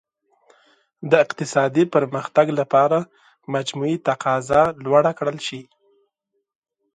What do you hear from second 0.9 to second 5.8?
د اقتصادي پرمختګ لپاره مجموعي تقاضا لوړه کړل شي.